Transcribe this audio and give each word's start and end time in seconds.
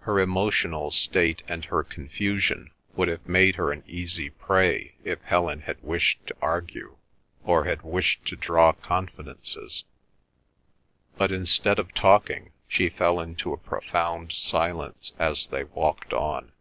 Her 0.00 0.18
emotional 0.18 0.90
state 0.92 1.42
and 1.46 1.66
her 1.66 1.82
confusion 1.84 2.70
would 2.96 3.08
have 3.08 3.28
made 3.28 3.56
her 3.56 3.70
an 3.70 3.84
easy 3.86 4.30
prey 4.30 4.94
if 5.04 5.20
Helen 5.20 5.60
had 5.60 5.82
wished 5.82 6.26
to 6.28 6.36
argue 6.40 6.96
or 7.44 7.64
had 7.64 7.82
wished 7.82 8.24
to 8.28 8.36
draw 8.36 8.72
confidences. 8.72 9.84
But 11.18 11.30
instead 11.32 11.78
of 11.78 11.92
talking 11.92 12.52
she 12.66 12.88
fell 12.88 13.20
into 13.20 13.52
a 13.52 13.58
profound 13.58 14.32
silence 14.32 15.12
as 15.18 15.46
they 15.48 15.64
walked 15.64 16.14
on. 16.14 16.52